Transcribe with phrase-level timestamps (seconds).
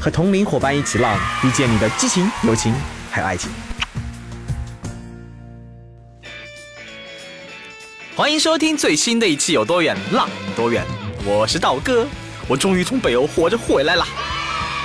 [0.00, 2.74] 和同龄伙伴一起浪，遇见你的激情、友情
[3.10, 3.50] 还有爱情。
[8.14, 10.84] 欢迎收听最新的一期《有多远浪多远》，
[11.24, 12.06] 我是道哥。
[12.48, 14.04] 我终于从北欧活着回来了，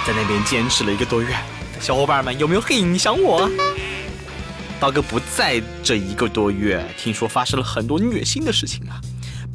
[0.06, 1.36] 在那边坚持了一个多月，
[1.80, 3.50] 小伙伴们有没有很影响我？
[4.80, 9.00] 道哥不在这一个多月，听说发生了很多虐心的事情啊，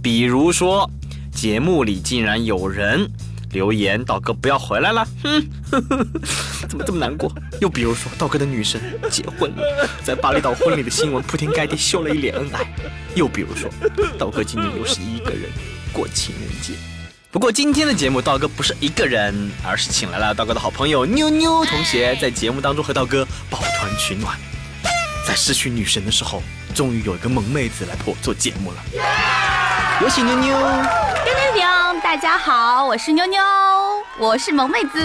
[0.03, 0.91] 比如说
[1.31, 3.07] 节目里竟然有人
[3.53, 5.49] 留言道哥不要回来了，哼，
[6.69, 7.33] 怎么这么难过？
[7.61, 12.67] 又比如说道哥的女神结婚了，在巴厘岛婚礼的新闻铺天盖地秀了一脸恩爱，
[13.15, 13.71] 又比如说
[14.19, 15.51] 道哥今年又是一个人
[15.93, 16.75] 过情人节。
[17.31, 24.37] 不过今天的节目，道哥不是一个人，而是请来了道哥的好朋友妞妞同学，在节目当中和道哥抱团取暖。
[25.27, 26.43] 在失去女神的时候，
[26.75, 28.79] 终于有一个萌妹子来陪我做节目了。
[30.01, 30.57] 有请妞妞。
[31.23, 31.78] 叮叮叮，
[32.11, 33.39] 大家好，我是妞妞，
[34.19, 34.99] 我是萌妹子。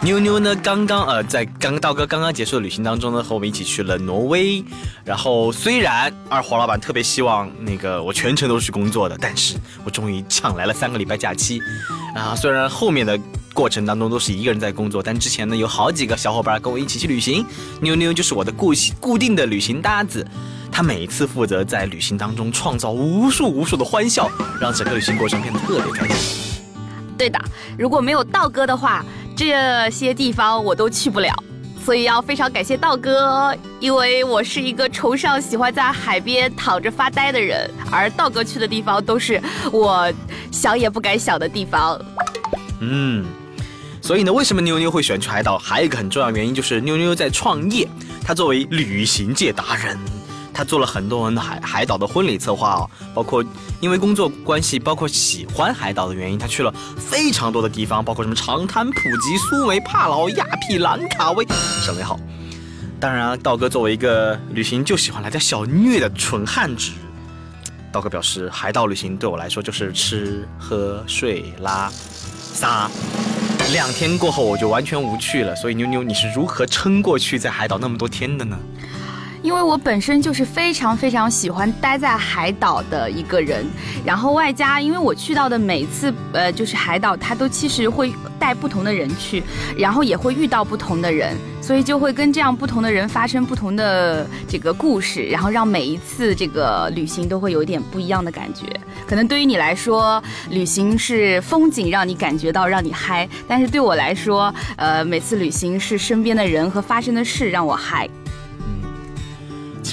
[0.00, 0.54] 妞妞呢？
[0.54, 4.64] 刚刚呃，在刚道哥刚刚结束的旅行当中呢，和我们一起去了挪威。
[5.04, 11.60] 然后虽然二黄老板特别希望那个我全程都是工作的，但是我终于抢来了三个礼拜假期。
[12.14, 13.18] 啊，虽然后面的
[13.52, 17.44] 过程当中都是一个人在工作，但之前呢有好几个小伙伴跟我一起去旅行。
[17.80, 20.24] 妞妞就是我的固固定的旅行搭子，
[20.74, 24.28] 她每一次负责在旅行当中创造无数无数的欢笑，
[24.60, 26.60] 让整个旅行过程变得特别开心。
[27.16, 27.38] 对的，
[27.78, 29.04] 如果没有道哥的话。
[29.36, 31.34] 这些地方我都去不了，
[31.84, 39.42] 所以要非常感谢道哥，因为我是一个崇尚喜欢在海边躺着发呆的人，而道哥去的地方都是
[39.72, 40.08] 我
[40.52, 42.00] 想也不敢想的地方。
[42.78, 43.26] 嗯，
[44.00, 45.58] 所以呢，为什么妞妞会选去海岛？
[45.58, 47.88] 还有一个很重要原因就是妞妞在创业，
[48.24, 49.98] 她作为旅行界达人。
[50.54, 53.44] 他做了很多人的海海岛的婚礼策划哦，包括
[53.80, 61.44] 因为工作关系，包括喜欢海岛的原因，他去了非常多的地方，包括什么长滩、普吉、苏梅、帕劳、亚庇、兰卡威，
[61.82, 62.18] 省略号。
[63.00, 66.92] 当然，道哥作为一个旅行就喜欢来点小虐的纯汉子，
[67.92, 72.88] 道哥表示，海岛旅行对我来说就是吃喝睡拉撒，
[73.72, 75.54] 两天过后我就完全无趣了。
[75.56, 78.56] 所以妞妞，你是如何撑过去在海岛那么多天的呢？
[79.44, 83.66] 因为我本身就是非常非常喜欢待在海岛的一个人，
[84.02, 89.42] 然后外加因为我去到的每次呃就是海岛，它都其实会带不同的人去，
[89.76, 98.64] 然后也会遇到不同的人，所以就会跟这样不同的人发生不同的这个故事，然后让每一次这个旅行都会有一点不一样的感觉。
[99.06, 108.08] 可能对于你来说，旅行是风景让你感觉到让你嗨，但是对我来说，呃每次旅行是身边的人和发生的事让我嗨。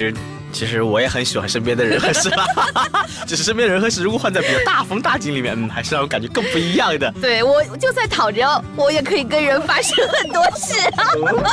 [0.02, 0.16] 其实，
[0.52, 2.44] 其实我也很喜欢身边的人和事啦，
[3.28, 7.12] 只是身边的人和事如果换在比较大风大景里面，嗯，还是让我感觉更不一样的。
[7.22, 11.06] 对我就算躺着，我也可以跟人发生很多事啊。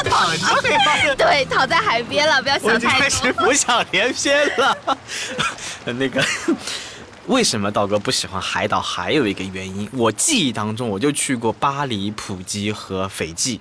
[0.09, 1.15] 躺着可以发生？
[1.19, 2.89] 对，躺在海边了，不要想太多。
[2.89, 4.79] 我开始浮想联翩了。
[5.85, 6.25] 那个，
[7.27, 8.81] 为什么道哥不喜欢海岛？
[8.81, 13.61] 还有一个原因，我记忆当中我就去过巴黎、普吉和斐济，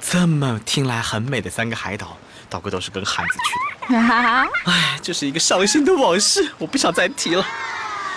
[0.00, 2.16] 这么听来很美的三个海岛。
[2.48, 3.40] 道哥都是跟汉子去
[3.74, 3.75] 的，
[4.64, 7.46] 哎，这是一个伤心的往事，我不想再提了。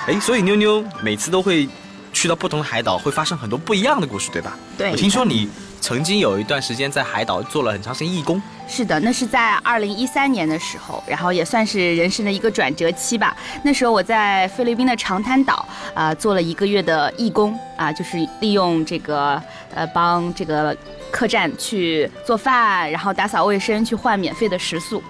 [0.07, 1.67] 哎，所以妞妞每次都会
[2.11, 4.57] 去到不同的海岛，会发生很多不一样的故事，对吧？
[4.77, 4.91] 对。
[4.91, 5.47] 我听说你
[5.79, 8.41] 曾经有一段时间在海岛做了很长时间义工。
[8.67, 13.35] 是的，那是在二零一三年的时候，然后也算是人生的一个转折期吧。
[13.63, 19.41] 那时候我在菲律宾的长滩岛啊做了一个月的义工啊，就是利用这个
[19.75, 20.75] 呃帮这个。
[21.11, 25.01] 客栈去做饭，然后打扫卫生，去换免费的食宿。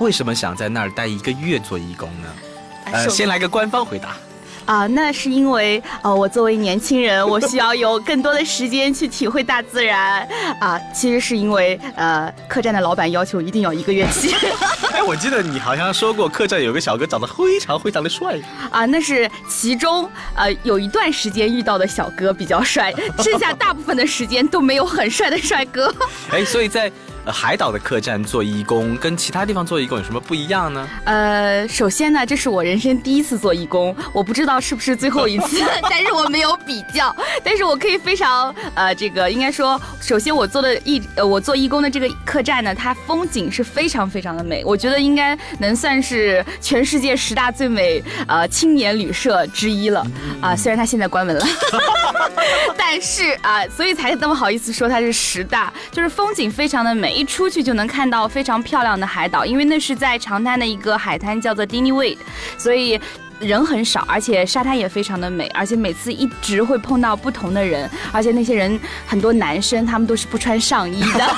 [0.00, 2.28] 为什么想在那儿待一个月做义工呢？
[2.86, 4.16] 呃，先来个官方回答。
[4.64, 10.26] 啊，那是因为呃，我作为年轻人，我需要有更多的时间去体会大自然。
[10.58, 14.34] 啊，其实是因为呃，客栈的老板要求一定要一个月期。
[14.92, 18.38] 哎，我记得你好像说过，客栈有个小哥长得非常非常的帅
[18.70, 25.94] 啊，那是其中呃有一段时间遇到的小哥比较帅，剩下大部分的时间都没有很帅的帅哥。
[26.32, 26.90] 哎，所以在。
[27.26, 30.88] 海岛的客栈做义工跟其他地方做义工有什么不一样呢？
[31.04, 37.14] 呃，首先呢，这是我人生第一次做义工，我不知道是不是最后一次， 但是我没有比较，
[37.44, 50.04] 但是我可以非常呃，这个应该说，首先我做的义呃，我做义工的这个客栈呢，它风景是非常非常的美，我觉得应该能算是全世界十大最美呃青年旅社之一了
[50.40, 51.46] 啊，虽然它现在关门了，
[52.76, 57.09] 但是啊，所以才那么好意思说它是十大，就是风景非常的美。
[57.10, 62.18] 一出去就能看到非常漂亮的海岛，因为那是在长滩的一个海滩，叫做 Dini Wade，
[62.56, 63.00] 所以
[63.38, 71.36] 人很少，而且沙滩也非常的美，而且每次一直会碰到不同的人，而且那些人很多男生，他们都是不穿上衣的，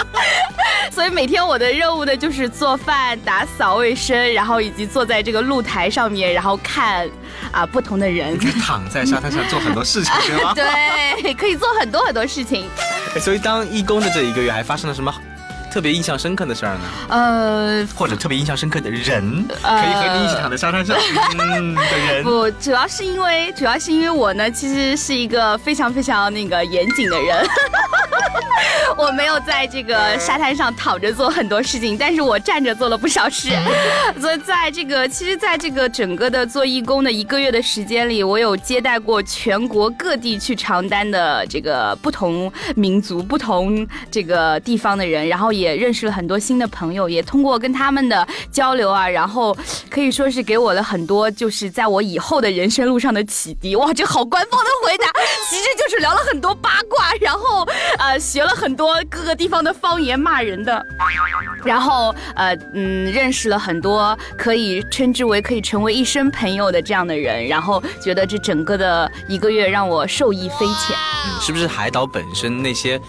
[0.92, 7.08] 所以每天我的任务呢就是做饭、打扫卫生，然后以及坐在这个露台上面，然后看
[7.50, 10.52] 啊不同的人，躺在沙滩上做很多事情，对吗？
[10.54, 12.68] 对，可以做很多很多事情。
[13.20, 15.12] 所以当义工的这一个月，还发生了什么
[15.72, 16.80] 特别印象深刻的事儿呢？
[17.08, 20.96] 呃，或者特别印象深刻的人，可以和你一起躺在沙滩上
[21.36, 22.22] 的人。
[22.22, 27.46] 不，主要是因为，主要是因为我呢，其实是一个非常非常那个严谨的人。
[28.96, 33.50] 我没有在这个沙滩上躺着做很多事情，但是我站着做了不少事。
[34.20, 49.56] 所以在这个，其实，在这个整个的做义工的一个月的时间里，我有接待过全国各地去长单的这个不同民族、不同这个地方的人，然后也认识了很多新的朋友，也通过跟他们的交流啊，然后
[49.90, 53.74] 可以说是给我了很多，就是在我以后的人生路上的启迪。
[53.76, 55.06] 哇，这好官方的回答，
[55.50, 57.66] 其实就是聊了很多八卦，然后
[58.04, 59.02] 呃，学了很多。
[59.08, 60.84] 各个地方的方言骂人的，
[61.64, 70.96] 然后呃嗯认识了很多可以称之为可以成为一生朋友的这样的人，然后觉得这整个的一个月让我受益匪浅。
[71.40, 73.00] 是不是海岛本身那些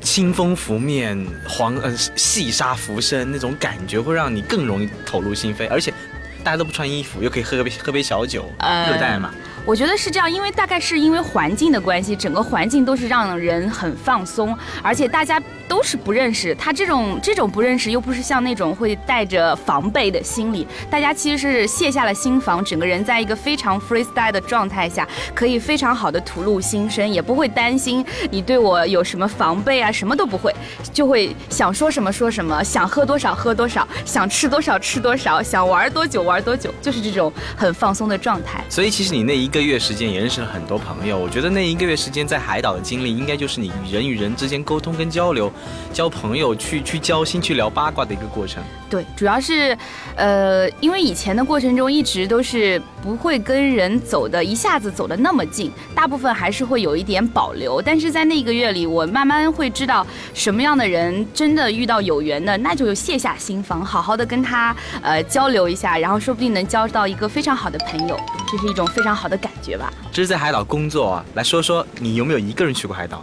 [0.00, 5.68] 清风拂面、黄呃细沙浮生那种感觉，会让你更容易投入心扉？
[5.70, 5.94] 而且
[6.42, 8.50] 大家都不穿衣服，又可以喝杯喝杯小酒，
[8.88, 9.30] 热带嘛。
[9.68, 15.38] 我觉得是这样，因为大概是因为环境的关系，整个环境都是让人很放松，而且大家
[15.68, 16.54] 都是不认识。
[16.54, 30.50] 他这种这种不认识，又不是像那种会带着防备的心理，大家其实是卸下了心防，整个人在一个非常 freestyle 的状态下，可以非常好的吐露心声，也不会担心你对我有什么防备啊，什么都不会，
[30.94, 38.64] 就会想说什么说什么，想喝多少喝多少，想吃多少吃多少，想玩多久玩多久，就是这种很放松的状态。
[38.70, 39.57] 所以其实你那一个。
[39.58, 45.52] 一个月时间也认识了很多朋友，我觉得那一个月时间在海岛的经历，应该就是你人与人之间沟通跟交流、
[45.92, 48.62] 交朋友、去去交心、去聊八卦的一个过程。
[48.88, 49.76] 对，主要是，
[50.14, 57.82] 呃，因为以前的过程中一直都是不会跟人走的一下子走的那么近，大部分还是会有一点保留。
[57.82, 68.18] 但是在那一个月里，我慢慢会知道什么样的人真的遇到有缘的，那就卸下心防，好好的跟他呃交流一下，然后说不定能交到一个非常好的朋友，
[68.50, 69.52] 这是一种非常好的感。
[69.60, 71.22] 觉吧，这是在海岛工作。
[71.34, 73.22] 来说说你有没有一个人去过海岛？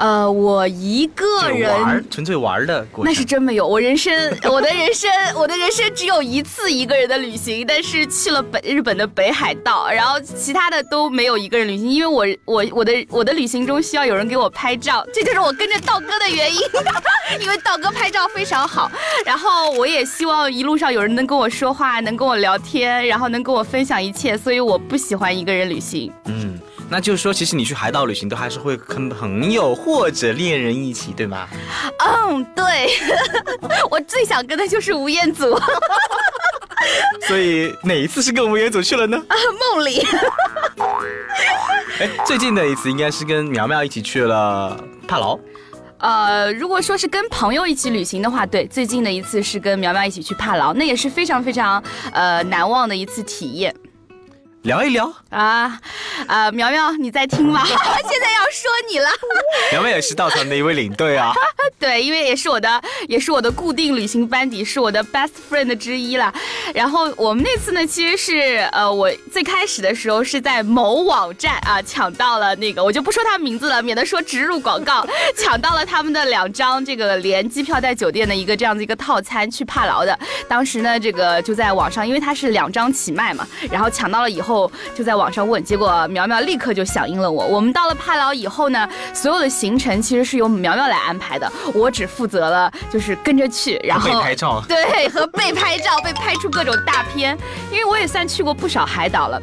[0.00, 1.70] 呃，我一个人
[2.10, 3.66] 纯粹玩的，那是真没有。
[3.68, 4.10] 我 人生，
[4.44, 16.60] 我的人生，我的人生只有一次一个人的旅行，但是去了北日本的北海道，然后其他的都没有一个人旅行，因为我我我的我的旅行中需要有人给我拍照，这就是我跟着道哥的原因，
[17.38, 18.90] 因为道哥拍照非常好，
[19.26, 26.10] 然后我也希望一路上有人能跟我说话，能跟我聊天，然后能跟我分享一切，所以我不喜欢一个人旅行。
[26.24, 26.49] 嗯。
[26.90, 31.48] 那就是说，其实你去海岛旅行都还是会跟朋友或者恋人一起，对吗？
[31.98, 32.90] 嗯，对，
[33.88, 35.56] 我最想跟的就是吴彦祖。
[37.28, 39.16] 所以哪一次是跟吴彦祖去了呢？
[39.28, 40.04] 啊，梦里。
[42.00, 45.38] 哎，最近的一次应该是跟苗苗一起去了帕劳。
[45.98, 51.80] 呃，如果说是跟朋友一起旅行的话，对，最近的一次是跟苗苗一起去帕劳，那也是非常非常
[52.12, 53.72] 呃难忘的一次体验。
[54.62, 55.80] 聊一聊啊
[56.26, 57.64] 啊，苗苗你在听吗？
[57.64, 59.08] 现在要说你了。
[59.72, 61.32] 苗苗也是稻草的一位领队啊。
[61.78, 66.32] 对，因为也是我的，也是我的固定旅行班底，是我的 best friend 之一了。
[66.74, 75.06] 然后我们那次呢，其实是呃，我最开始的时候是在某网站啊抢到了那个，我就不说他名字了，免得说植入广告，
[75.38, 80.18] 抢到了他们的两张这个连机票带酒店的一个这样的一个套餐去帕劳的。
[80.46, 84.49] 当时呢，这个就在网上，因为它是两张起卖嘛，然后抢到了以后
[84.96, 87.46] 就在网上问，结果苗苗立刻就响应了我。
[87.46, 89.50] 我们到了帕劳以后呢，所有的。
[89.60, 94.62] 行程其实是由苗苗来安排的，我只负责了就是跟着去，然后被拍照。
[94.66, 97.36] 对，和被拍照，被拍出各种大片，
[97.70, 99.38] 因为我也算去过不少海岛了。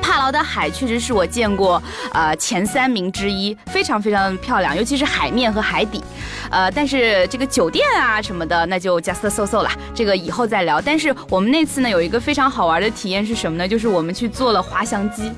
[0.00, 6.02] 帕劳的海确实是我见过呃前三名之一，非常非常漂亮，尤其是海面和海底。
[6.50, 10.80] 呃，但是这个酒店啊什么的，那就 just so so 了，这个以后再聊。
[10.80, 13.68] 但是我们那次呢有一个非常好玩的体验是什么呢？
[13.68, 15.30] 就是我们去做了滑翔机，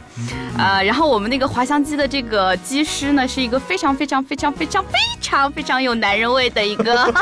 [0.57, 7.13] 呃，然后我们那个滑翔机的这个机师呢是一个非常非常非常非常非常非常有男人味的一个。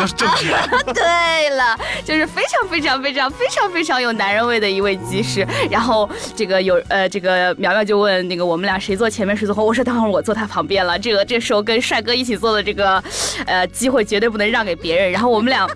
[0.00, 0.48] 都是正剧。
[0.92, 5.46] 对了，就是非常非常非常非常非常有男人味的一位机师。
[5.70, 10.98] 然后 这个有呃，这个苗苗就问那个我们俩谁坐前面谁坐后，我说等会儿我坐他旁边了。
[10.98, 13.02] 这个这时候跟帅哥一起坐的这个，
[13.46, 15.10] 呃，机会绝对不能让给别人。
[15.10, 15.66] 然后我们俩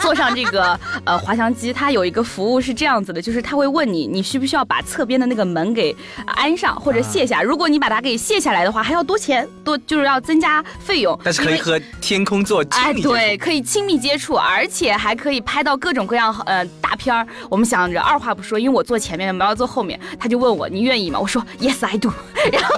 [0.00, 7.42] 坐上这个呃滑翔机，它有一个服务是这样子的，就是他会问你你需不需要把侧边的那个门给安上或者卸下。
[7.42, 11.18] 如果你把它给卸下来的话，还要多钱多，就是要增加费用。
[11.22, 13.56] 但是可以和天空做哎，对，可以。
[13.66, 17.26] 亲密接触，而且还可以拍到各种各样呃大片儿。
[17.50, 21.18] 我们想着二话不说，因为我坐前面，苗苗坐后后面，他就问我你愿意吗？
[21.20, 22.10] 我说 Yes I do。
[22.50, 22.74] 然后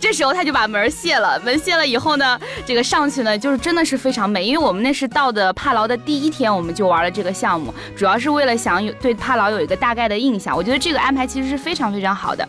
[0.00, 10.56] 这时候他就把门卸了，门卸了以后呢，这个上去呢就是真的是非常美，因为我们那是到的帕劳的第一天，我们就玩了这个项目，主要是为了想有对帕劳有一个大概的印象。
[10.56, 12.48] 我觉得这个安排其实是非常非常好的。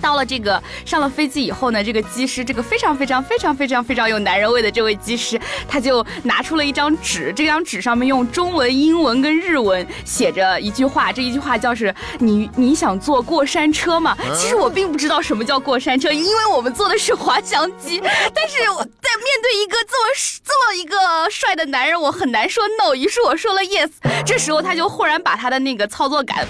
[0.00, 14.16] 到了这个上了飞机以后呢，这个机师，这个非常非常非常非常非常有男人味的这位机师，他就拿出了一张纸，这张纸上面用中文、英文跟日文写着一句话，这一句话叫是你你想坐过山车吗？
[14.34, 20.10] 其实我并不知道什么叫过山车，因为我们坐的是滑翔机，但是我 在面对一个这么
[20.44, 23.90] 这么一个帅的男人，我很难说 no，于是我说了 yes，
[24.24, 26.46] 这时候他就忽然把他的那个操作杆。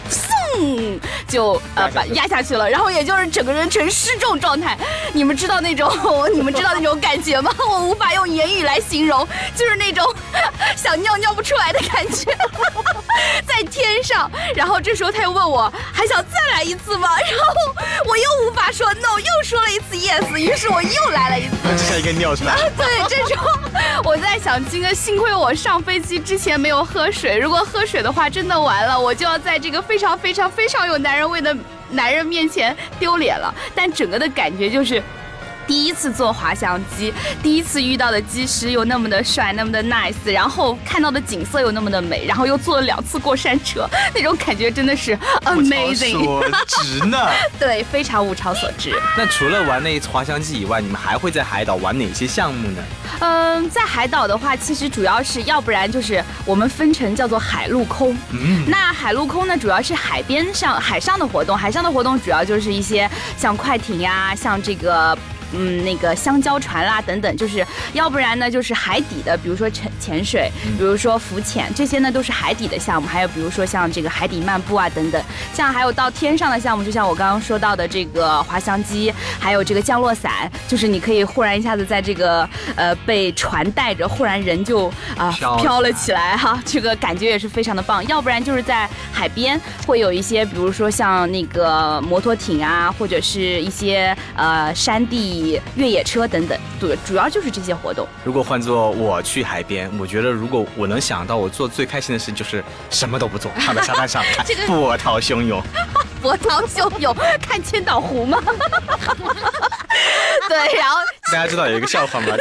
[0.58, 4.76] 嗯，就呃把压下去了，然后也就是整个人呈失重状态。
[5.12, 5.90] 你们知道那种，
[6.34, 7.52] 你们知道那种感觉吗？
[7.68, 10.04] 我无法用言语来形容，就是那种
[10.76, 12.36] 想尿尿不出来的感觉，
[13.46, 14.30] 在天上。
[14.54, 17.08] 然后这时候他又问我，还想再来一次吗？
[17.18, 17.74] 然后
[18.06, 21.56] 我又无法说 no，又说了一次 yes，于是我又来了一次。
[21.72, 22.56] 就像一个尿出来。
[22.76, 23.48] 对，这时候
[24.04, 30.50] 我在想，今个幸亏我上飞机之前没有喝水，如果喝水的话，真的完了，我就要在这个非常非常。
[30.50, 31.56] 非常有男人味的
[31.90, 35.02] 男人面前丢脸了，但整个的感觉就是。
[35.70, 46.24] 第一次坐滑翔机，第一次遇到的机师又那么的帅，那么的 nice，然后看到的景色又那么的美，然后又坐了两次过山车，那种感觉真的是 amazing。
[46.24, 47.16] 所值呢？
[47.56, 48.92] 对，非常物超所值。
[49.16, 52.82] 那除了玩那滑翔机以外，你们还会在海岛玩哪些项目呢？
[53.20, 58.18] 嗯，在海岛的话，其实主要是要不然就是我们分成叫做海陆空。
[58.32, 58.64] 嗯。
[58.66, 65.16] 那海陆空呢，主要是海边上海上的活动，海上的活动主要就是一些像快艇呀，像这个。
[65.52, 73.08] 嗯，那个香蕉船啦，等等，就是要不然呢，就是海底的，比如说潜潜水，比如说浮潜，这些呢都是海底的项目。
[73.08, 75.22] 还有比如说像这个海底漫步啊，等等。
[75.52, 88.06] 像还有到天上的项目，就像我刚刚说到的这个滑翔机，还有这个降落伞，就是你可以忽然一下子在这个呃被船带着，忽然人就啊飘了起来哈，这个感觉也是非常的棒。
[88.06, 95.39] 要不然就是在海边会有一些，比如说像那个摩托艇啊，或者是一些呃山地。
[95.74, 98.06] 越野车等等，对，主要就是这些活动。
[98.24, 105.62] 如果换做我去海边，我觉得如果我能想到我做最开心的事，就是什么都不做，躺在沙滩上 看波涛汹涌。
[106.20, 108.38] 波涛汹涌，看千岛湖吗？
[110.48, 110.96] 对，然后
[111.32, 112.36] 大家知道有一个笑话吗？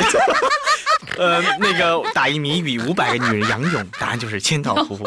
[1.17, 4.99] 呃，那个打一谜语，五百个女人仰泳，答案就是千岛湖。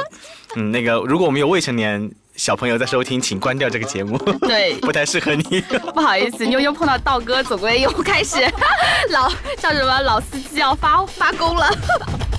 [0.56, 2.10] 嗯，那个如果我们有未成年。
[2.42, 4.18] 小朋友在收听，请关掉这个节目。
[4.40, 5.60] 对， 不太适合你。
[5.94, 8.38] 不好意思，妞妞碰到道哥，总归又开始
[9.10, 11.70] 老叫什么老司机要发发功了。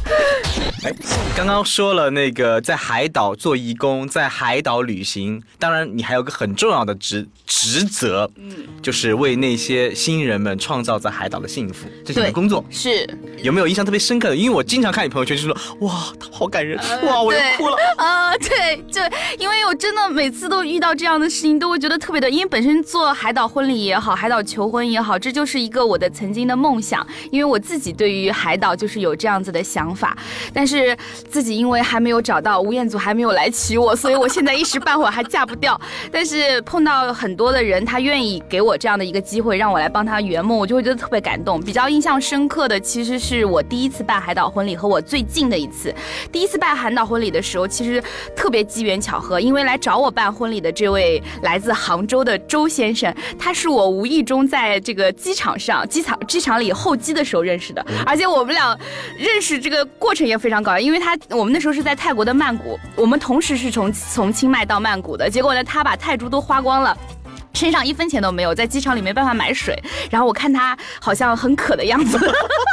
[0.83, 0.91] 哎，
[1.35, 12.63] 刚刚说了那个在海岛做义工，在海岛旅行，当然你还有个很重要的职职责，嗯，就是为那些新人们创造在海岛的幸福，这是你的工作。
[12.69, 13.07] 是
[13.41, 14.35] 有没有印象特别深刻的？
[14.35, 15.55] 因为我经常看你朋友圈，就说
[15.87, 17.77] 哇，好感人，哇，我要哭了。
[17.95, 19.01] 啊，对，就
[19.39, 29.92] 因为我真的每次都遇到这样的事情，都会觉得特别的，因为本身做海岛婚礼也好，海岛求婚也好，这就是一个我的曾经的梦想，因为我自己对于海岛就是有这样子的想。
[29.93, 30.17] 想法，
[30.51, 30.97] 但是
[31.29, 35.79] 自己因为还没有找到吴彦祖，还没有来娶我，所以我现在一时半会儿还嫁不掉。
[36.11, 41.61] 但是碰到很多的人，他愿意给我这样的一个机会，让我来帮他圆梦，我就会觉得特别感动。
[41.61, 45.93] 比较印象深刻的，其实是我第一次办海岛婚礼和我最近的一次。
[46.31, 48.01] 第一次办海岛婚礼的时候，其实
[48.35, 58.77] 特别机缘巧合，因为来找我办婚礼的这位来自杭州的周先生，他是我无意中在这个机场上机场机场里候机的时候认识的，而且我们俩
[59.17, 66.97] 认识这个过程也非常搞笑，因为他我们那时候是在泰国的曼谷，我们同时是从从清迈到曼谷的，结果呢，他把泰铢都花光了。
[67.53, 72.17] 身上一分钱都没有，在机场里没办法买水，然后我看他好像很渴的样子，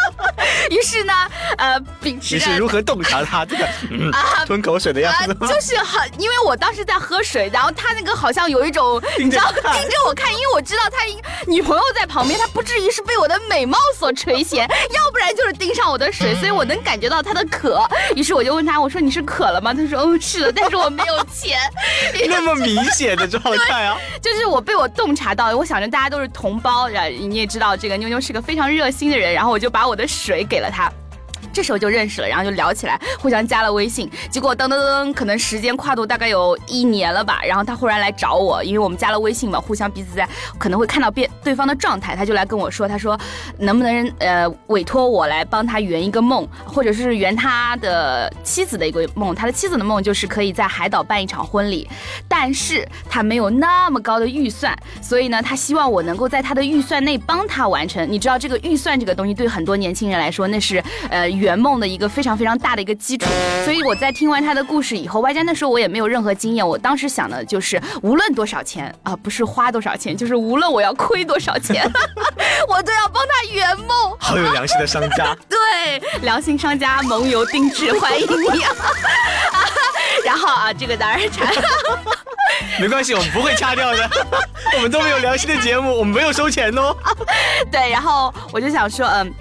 [0.71, 1.13] 于是呢，
[1.59, 3.65] 呃，秉持你是如何洞察他 这个
[4.13, 5.35] 啊吞口水的样子？
[5.47, 10.99] 就是很，因为我当时在喝水，然后他那个好像有一种，你知道，盯着我看，因为我知道他
[11.47, 17.87] 女朋友在旁边，他不至于是被我的美貌所垂涎，要不然就是盯上我的水，所以我能感觉到他的渴。
[18.17, 19.75] 于是我就问他，我说你是渴了吗？
[19.75, 21.59] 他说嗯是的，但是我没有钱。
[22.31, 24.65] 那么明显的状态啊，就是我。
[24.71, 30.89] 被我洞察到，我想着大家都是同胞，然后你也知道这个妞妞是个非常热心的人，然后我就把我的水给了她。
[31.53, 34.11] 这时候就认识了，然后就聊起来，互相加了微信。
[34.31, 37.41] 结果噔噔噔，可能时间跨度大概有一年了吧。
[37.45, 40.29] 然后他忽然来找我，因为我们加了微信嘛，互相彼此在
[40.59, 43.19] 可能会看到变对方的状态，他就来跟我说，他说
[43.59, 49.35] 能不能呃委托我来帮他圆一个梦，或者是圆他的妻子的一个梦。
[49.35, 51.89] 他的妻子的梦就是可以在海岛办一场婚礼，
[52.29, 58.11] 但是他没有那么高的预算，所以呢，他希望我能够在他的预算内帮他完成。
[58.11, 61.29] 你知道这个预算这个东西对很多年轻人来说，那是呃。
[61.41, 63.27] 圆梦的一个非常非常大的一个基础，
[63.65, 71.91] 所以我在听完他的故事以后，外加那时候我也没有任何经验，我当时想的就是无论多少钱啊，不是花多少钱，就是无论我要亏多少钱，
[72.69, 73.89] 我都要帮他圆梦。
[74.19, 78.63] 好有良心的商家，对，良心商家蒙油定制，欢迎你。
[80.25, 81.47] 然后啊，这个当然插，
[82.79, 84.11] 没关系，我们不会掐掉的，
[84.77, 86.95] 我们都没有良心的节目，我们没有收钱哦。
[87.73, 89.33] 对，然后我就想说，嗯。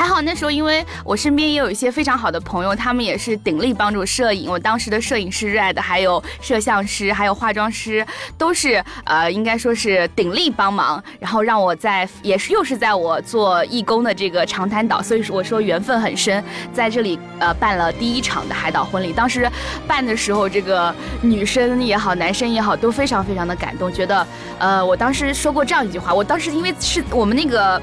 [0.00, 4.50] 还好那时候，因为我身边也有一些非常好的朋友，他们也是鼎力帮助摄影。
[4.50, 8.06] 我当时的摄影师 Red，还有摄像师，还有化妆师，
[8.38, 16.42] 都是呃，应该说是鼎力帮忙，然后让我在也是又是在我做义工的这个长滩岛，所以说我说缘分很深，
[16.72, 19.12] 在这里呃办了第一场的海岛婚礼。
[19.12, 19.46] 当时
[19.86, 24.26] 办的时候，这个女生也好，男生也好，都非常非常的感动，觉得
[24.58, 27.78] 呃，我当时说过这样一句话，我当时因为是我们那个。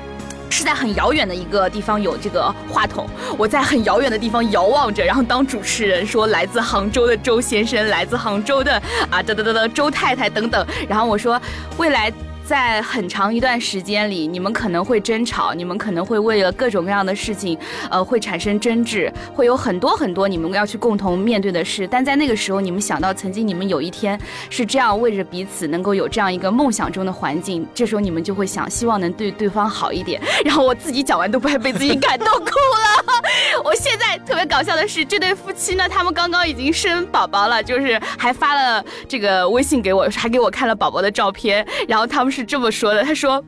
[0.50, 11.42] 是在很遥远的一个地方有这个话筒，我在很遥远的地方遥望着，然后当主持人说来自杭州的周先生，来自杭州的啊哒哒哒哒周太太等等，然后我说
[11.78, 12.12] 未来。
[12.48, 17.60] 在很长一段时间里，你们可能会争吵，你们可能会为了各种各样的事情，
[17.92, 21.86] 呃，会产生争执，会有很多很多你们要去共同面对的事。
[21.86, 24.18] 但在那个时候，你们想到曾经你们有一天
[24.50, 30.22] 是这样为着彼此能够有这样一个梦想中的环境，这时候你们就会想，希望能对对方好一点。
[30.46, 33.07] 然后我自己讲完都快被自己感动哭了。
[33.64, 43.44] 我现在特别搞笑的是，这对夫妻呢，他们刚刚已经生宝宝了，就是还发了这个微信给我，还给我看了宝宝的照片，然后他们是这么说的，他说。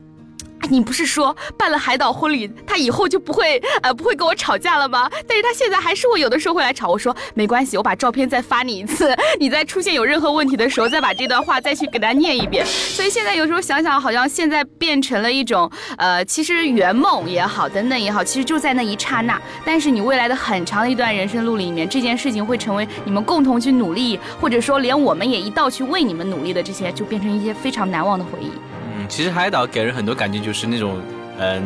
[0.70, 5.10] 你不是说办了海岛婚礼，他以后就不会呃不会跟我吵架了吗？
[5.26, 6.88] 但是他现在还是会有的时候会来吵。
[6.88, 12.64] 我说没关系，我把照片再发你一次，你在出现有任何问题的时候，再把这段话再去给他念一遍。
[12.64, 19.40] 所以现在有时候想想，好像现在变成了一种呃，其实圆梦也好，等等也好，其实就在那一刹那。
[19.64, 28.50] 但是你未来的很长的一段人生路里面，这件事情会成为你们共同去努力，或者说连我们也一道去为你们努力的这些，就变成一些非常难忘的回忆。
[29.08, 31.00] 其实海岛给人很多感觉，就是那种，
[31.38, 31.62] 嗯，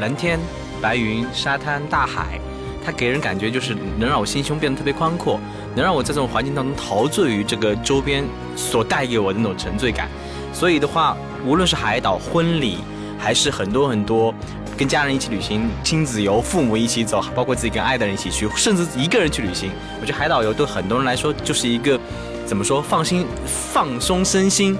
[0.00, 0.38] 蓝天、
[0.80, 2.40] 白云、沙滩、大海，
[2.84, 5.38] 它给人感觉就是能让我心胸变得特别宽阔，
[5.74, 8.24] 能让我在这种环境当中陶醉于这个周边
[8.56, 10.08] 所带给我的那种沉醉感。
[10.52, 12.78] 所以的话，无论是海岛婚礼，
[13.18, 14.34] 还是很多很多
[14.76, 21.98] 跟家人一起旅行、亲子游、父母一起走，包括自己跟爱的人一起去，甚至一个人去旅行，我觉得海岛游对很多人来说就是一个
[22.46, 23.26] 怎么说，放心、
[23.72, 24.76] 放松身心，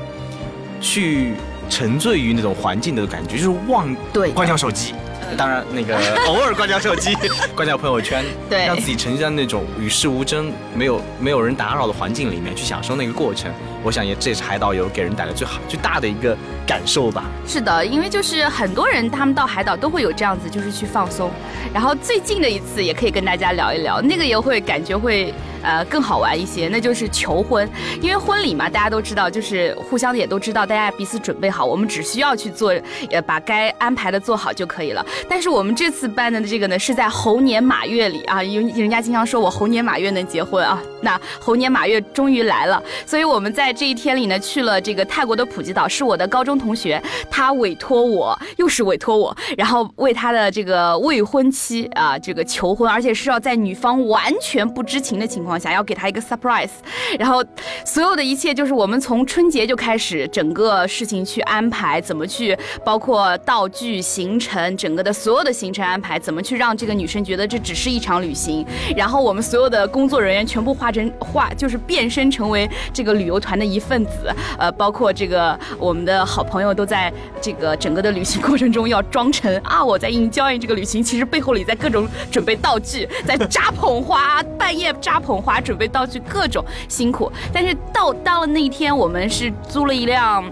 [0.81, 1.35] 去。
[1.71, 4.31] 沉醉于那种环境的感觉，就是忘对。
[4.33, 4.93] 关掉手机，
[5.39, 7.17] 当然那个 偶尔关掉手机，
[7.55, 13.51] 关掉朋友圈，对，让自己沉浸在那种与世无争、没有没有人打扰的环境里面去享受那个过程。
[13.83, 17.25] 我想也这也是海岛游给人带来最好最大的一个感受吧。
[17.47, 21.31] 是的，因为就是很多人他们到海岛都会有这样子，就是去放松。
[21.73, 27.69] 然后最近的一次也可以跟大家聊一聊，那个也会感觉会呃更好玩一些，那就是求婚。
[28.01, 32.75] 因为婚礼嘛，大家都知道，就是互相的也都知道，大家彼此准备好，我们只需要去做，
[33.11, 35.05] 呃，把该安排的做好就可以了。
[35.29, 56.71] 但是我们这次办的这个呢，是在猴年马月里啊，因为人家经常说我猴年马月能结婚啊，那猴年马月终于来了，所以我们在这一天里呢，去了这个泰国的普吉岛，是我的高中同学，他委托我，又是委托我，然后为他的这个未婚妻啊，这个求婚，而且是要在女方完全不知情的情况下，要给他一个 surprise，
[57.19, 57.45] 然后
[57.85, 87.31] 所有的一切就是我们从春节就开始整个事情去安排，怎么去包括道具、行程，整个的所有的行程安排，怎么去让这个女生觉得这只是一场旅行，然后我们所有的工作人员全部化成化，就是变身成为这个旅游团的一份子，呃，包括这个我们的好朋友都在这个整个的旅行过程中要装成啊我在 enjoy 这个旅行，其实背后里在各种准备道具，在扎捧花，半夜扎捧花，准备道具，各种辛苦。
[87.53, 90.43] 但是到到了那一天，我们是租了一辆。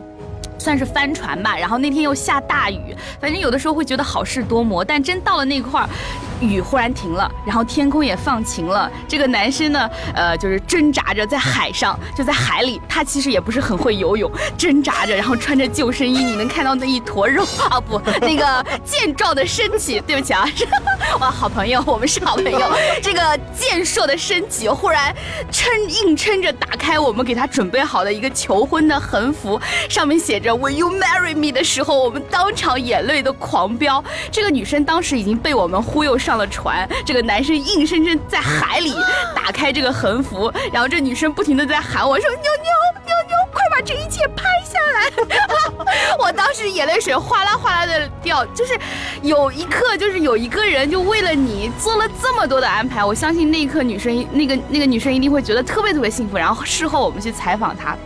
[0.60, 5.88] 算是帆船吧，然后那天又下大雨，反正有的时候会觉得好事多磨，但真到了那块儿，
[6.40, 8.90] 雨忽然停了，然后天空也放晴了。
[9.06, 20.48] 这个男生呢，呃，就是挣扎着在海上，就在海里，他其实也不是很会游泳，挣扎着，然后穿着救生衣，你能看到那一坨肉啊，不，那个健壮的身体，对不起啊，
[21.20, 22.60] 哇，好朋友，我们是好朋友，
[23.02, 25.14] 这个健硕的身体忽然
[25.50, 30.48] 撑硬撑着打开我们给他准备好的一个求婚的横幅，上面写着。
[30.58, 34.02] Will you marry me 的时候，我们当场眼泪都狂飙。
[34.32, 38.94] 这个女生当时已经被我们忽悠上了船，这个男生硬生生在海里
[39.34, 45.10] 打开这个横幅，然后这女生不停的在喊我说：“妞妞妞妞，快把这一切拍下来！”
[46.20, 48.78] 我当时眼泪水哗啦哗啦的掉，就是
[49.22, 53.02] 有一刻，就是有一个人就为了你做了这么多的安排。
[53.02, 56.36] 我相信那一刻，女生那个那个女生一定会觉得特别特别幸福。
[56.36, 57.96] 然后事后我们去采访她。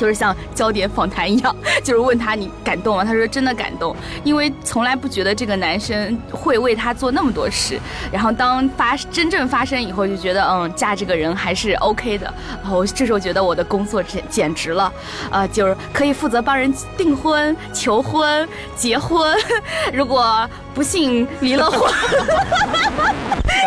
[0.00, 3.04] 就是像焦点访谈一样， 就是问他你感动吗？
[3.04, 7.78] 他说真的感动，因为从来不觉得这个男生会为他做那么多事。
[8.10, 12.32] 然后当发真正发生以后，就觉得嗯，嫁这个人还是 OK 的。
[12.62, 14.90] 然后这时候觉得我的工作简简直了，
[15.30, 19.36] 呃，就是可以负责帮人订婚、求婚、结婚。
[19.92, 21.92] 如果不幸离了婚，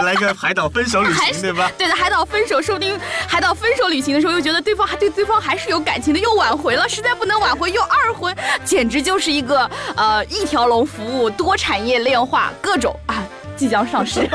[0.03, 1.69] 来个海岛分手旅行，对吧？
[1.77, 6.22] 对的，海岛分手，说不定海岛分手旅行的时候，又觉得对方还对对方还是有感情的。
[6.23, 8.33] 又挽回了，实在不能挽回又二婚，
[8.63, 13.21] 简直就是一个呃一条龙服务，多产业链化，各种啊
[13.57, 14.27] 即将上市。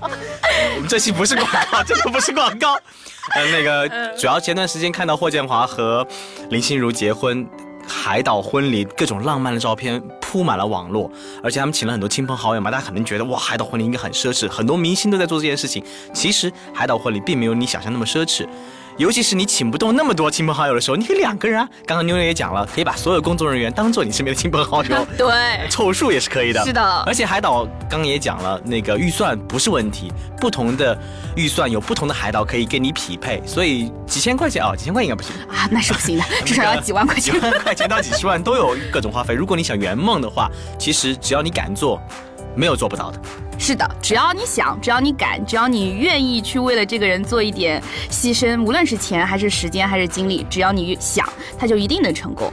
[0.00, 2.74] 我们这期不是广告，这个不是广告。
[3.34, 6.06] 呃，那个主要前段时间看到霍建华和
[6.48, 7.46] 林心如结婚，
[7.86, 11.10] 海岛婚礼各种浪漫的照片铺满了网络，
[11.44, 15.84] 而且他们请了很多亲朋好友嘛，大家可能觉得哇，海岛婚礼应该很奢侈，很多明星都在做这件事情。
[16.14, 18.48] 其实海岛婚礼并没有你想象那么奢侈。
[19.00, 21.66] 尤其是你请不动那么多亲朋好友的时候，你可以两个人啊。
[21.86, 26.62] 刚刚妞妞也讲了，可以把所有工作人员当做你身边的亲朋好友， 对，凑数也是可以的。
[26.66, 30.98] 是的，而且海岛刚刚也讲了，那个预算不是问题，不同的
[31.34, 39.32] 预算有不同的海岛可以跟你匹配，所以几千块钱啊，几千块应该不行啊，那是不行的， 至少要几万块钱，几万块钱到几十万都有各种花费。
[39.32, 41.98] 如果你想圆梦的话，其实只要你敢做，
[42.54, 43.20] 没有做不到的。
[43.58, 52.50] 是的，只要你想，只要你敢，只要你愿意去为了这个人做一点牺牲，无论是钱还是时间还是精力，只要你想，他就一定能成功。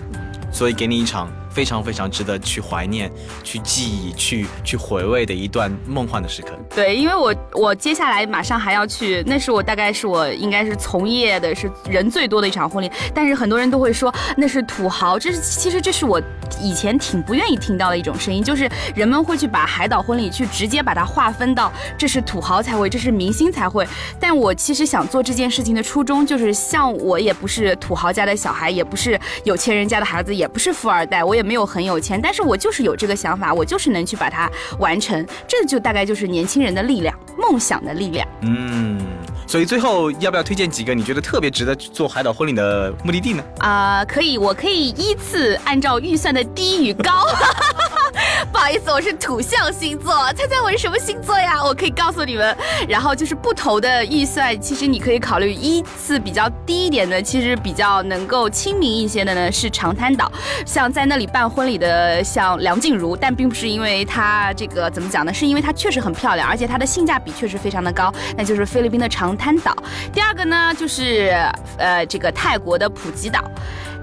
[0.51, 1.29] 所以给你一场。
[1.58, 3.12] 非常非常值得去怀念、
[3.43, 6.50] 去记忆、去去回味的一段梦幻的时刻。
[6.76, 12.91] 对，因为我我接下来马上还要去，那是我大概是我应该是从业的是人最多的一场婚礼。
[13.12, 16.22] 但是很多人都会说那是土豪，这是其实这是我
[16.62, 23.84] 以前挺不愿意听到的一种声音，就是人们会去把海岛婚礼去直接把它划分到这是土豪才会，这是明星才会。
[24.20, 31.46] 但我其实想做这件事情的初衷就是，像我也不是土豪家的小孩，也不是有钱人家的孩子，也不是富二代，我也。
[31.47, 38.27] 没有很有钱，但是我就是有这个想法，我就是能去把它完成，这就大概就是年轻人的力量，梦想的力量。
[38.41, 38.99] 嗯，
[39.47, 43.43] 所以最后要不要推荐几个你觉得特别值得做海岛婚礼的目的地呢？
[43.60, 47.25] 啊，可以，我可以依次按照预算的低与高。
[48.51, 51.63] 不好意思，我是土象星座，猜猜我是什么星座呀？
[51.63, 52.55] 我可以告诉你们，
[52.88, 60.31] 然后就是不同的预算，其实你可以考虑依次比较低一点的，其实比较能够亲民一些的呢是长滩岛，
[60.65, 65.33] 像在那里办婚礼的像梁静茹，但并不是因为她这个怎么讲呢？
[65.33, 69.75] 是因为她确实很漂亮，而且她的性价比确实非常的高，那就是菲律宾的长滩岛。
[70.13, 71.36] 第二个呢就是
[71.77, 73.43] 呃这个泰国的普吉岛。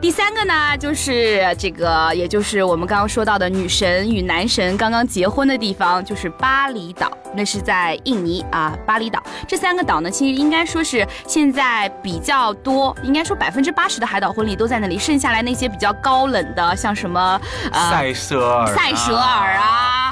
[0.04, 7.10] 第三个呢，就是这个，也就是我们刚刚说到的女神与男神刚刚结婚的地方，就是巴厘岛。
[7.34, 9.22] 那是在印尼啊，巴厘岛。
[9.48, 14.98] 这三个岛呢，其实应该说是现在比较多，应该说百分之八十的海岛婚礼都在那里。
[14.98, 17.40] 剩下来那些比较高冷的，像什么
[17.72, 20.03] 塞舌尔、塞舌尔啊。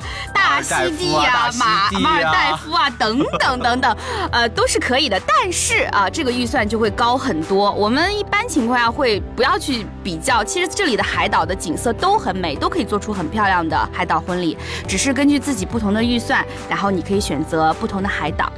[0.61, 3.97] 大溪地啊，马马尔代夫啊，等等等等，
[4.31, 5.21] 呃，都是可以的。
[5.27, 7.71] 但是啊，这个预算就会高很多。
[7.73, 10.45] 我们一般情况下会不要去比较。
[10.45, 14.57] 其实这里的海岛的景色都很美，都可以做出很漂亮的海岛婚礼。
[14.87, 18.53] 只是根据自己不同的预算，然后你可以选择不同的海岛。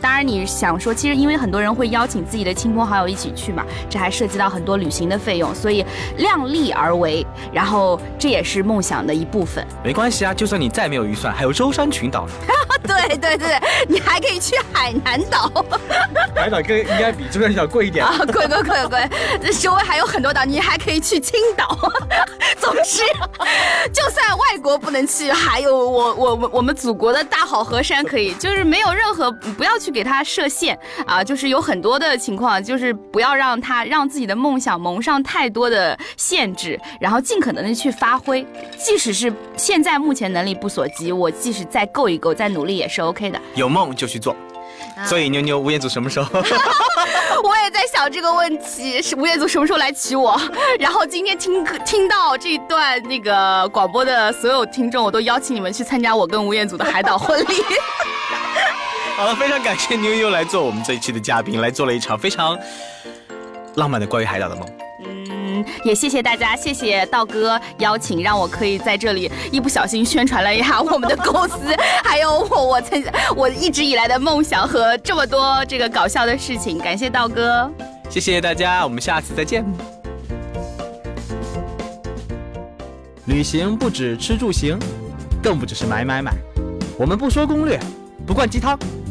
[0.00, 5.84] 当然，你想说，其实因为很多人会邀请自己的亲朋好友一起去嘛，这还涉及到很多旅行的费用，所以
[6.16, 7.26] 量力而为。
[7.52, 9.66] 然后这也是梦想的一部分。
[9.82, 12.32] 没关系啊，就算你再没有预算，还有舟山群岛呢。
[12.86, 15.50] 对对对，你还可以去海南岛。
[16.34, 19.08] 海岛更应该比舟山群岛贵一点啊，贵贵贵贵。
[19.42, 21.76] 这周围还有很多岛，你还可以去青岛。
[22.60, 23.02] 总之，
[23.92, 29.87] 就算外国不能去，还有我我我我们祖国的大好河山可以，就是没有任何不要去。
[29.90, 38.46] 给他设限啊，就是有很多的情况，就是不要让他让自己的梦想蒙上太多的限制，然后尽可能的去发挥。
[38.78, 43.40] 即使是现在目前能力不所及，我即使再够一够，再努力也是 OK 的。
[43.54, 44.34] 有梦就去做。
[45.04, 46.40] 所以妞妞吴彦祖什么时候？
[47.44, 50.40] 我也在想这个问题，是吴彦祖什么时候来娶我？
[50.78, 57.46] 然后今天听听到这一段那个广播的所有听众，我都邀请你们去参加我跟吴彦祖的海岛婚礼。
[59.18, 62.56] 好了，非常感谢妞妞来做我们这一期的嘉宾，来做了一场非常
[63.74, 64.64] 浪漫的关于海岛的梦。
[65.04, 73.02] 嗯，也谢谢大家，谢谢道哥邀请，让我可以在这里一不小心宣传了一下我们的公司，还有我我曾
[73.34, 76.78] 我一直以来的梦想和这么多这个搞笑的事情。
[76.78, 77.68] 感谢道哥，
[78.08, 79.64] 谢谢大家，我们下次再见。
[83.26, 84.78] 旅行不止吃住行，
[85.42, 86.32] 更不只是买买买，
[86.96, 87.80] 我们不说攻略，
[88.24, 88.78] 不灌鸡汤。